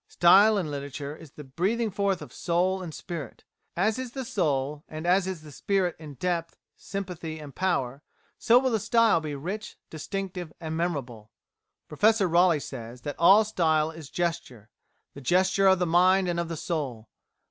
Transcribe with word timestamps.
Style 0.07 0.57
in 0.57 0.71
literature 0.71 1.15
is 1.15 1.33
the 1.33 1.43
breathing 1.43 1.91
forth 1.91 2.23
of 2.23 2.33
soul 2.33 2.81
and 2.81 2.91
spirit; 2.91 3.43
as 3.75 3.99
is 3.99 4.13
the 4.13 4.25
soul, 4.25 4.83
and 4.89 5.05
as 5.05 5.27
is 5.27 5.43
the 5.43 5.51
spirit 5.51 5.95
in 5.99 6.15
depth, 6.15 6.57
sympathy, 6.75 7.37
and 7.37 7.53
power, 7.55 8.01
so 8.39 8.57
will 8.57 8.71
the 8.71 8.79
style 8.79 9.19
be 9.21 9.35
rich, 9.35 9.77
distinctive, 9.91 10.51
and 10.59 10.75
memorable. 10.75 11.29
Professor 11.87 12.27
Raleigh 12.27 12.59
says 12.59 13.01
that 13.01 13.13
"All 13.19 13.43
style 13.45 13.91
is 13.91 14.09
gesture 14.09 14.71
the 15.13 15.21
gesture 15.21 15.67
of 15.67 15.77
the 15.77 15.85
mind 15.85 16.27
and 16.27 16.39
of 16.39 16.47
the 16.47 16.57
soul. 16.57 17.07